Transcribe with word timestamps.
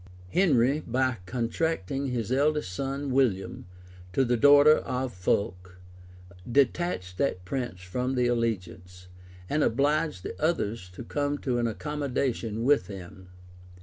Henry, 0.31 0.79
by 0.79 1.17
contracting 1.27 2.07
his 2.07 2.31
eldest 2.31 2.73
son, 2.73 3.11
William, 3.11 3.67
to 4.13 4.25
the 4.25 4.35
daughter 4.35 4.77
of 4.79 5.13
Fulk, 5.13 5.77
detached 6.51 7.19
that 7.19 7.45
prince 7.45 7.81
from 7.81 8.15
the 8.15 8.25
alliance, 8.25 9.05
and 9.47 9.63
obliged 9.63 10.23
the 10.23 10.33
others 10.41 10.89
to 10.95 11.03
come 11.03 11.37
to 11.37 11.59
an 11.59 11.67
accommodation 11.67 12.63
with 12.63 12.87
him. 12.87 13.27